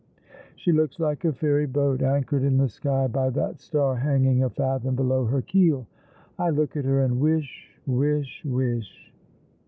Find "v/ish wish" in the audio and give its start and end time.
7.21-8.43